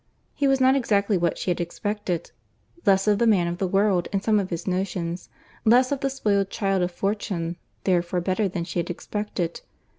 He 0.33 0.47
was 0.47 0.59
not 0.59 0.75
exactly 0.75 1.15
what 1.15 1.37
she 1.37 1.51
had 1.51 1.61
expected; 1.61 2.31
less 2.87 3.07
of 3.07 3.19
the 3.19 3.27
man 3.27 3.45
of 3.45 3.59
the 3.59 3.67
world 3.67 4.07
in 4.11 4.19
some 4.19 4.39
of 4.39 4.49
his 4.49 4.65
notions, 4.65 5.29
less 5.63 5.91
of 5.91 5.99
the 5.99 6.09
spoiled 6.09 6.49
child 6.49 6.81
of 6.81 6.91
fortune, 6.91 7.55
therefore 7.83 8.19
better 8.19 8.47
than 8.47 8.63
she 8.63 8.79
had 8.79 8.89
expected. 8.89 9.61